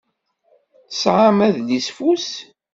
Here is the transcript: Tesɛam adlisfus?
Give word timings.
Tesɛam 0.89 1.39
adlisfus? 1.47 2.29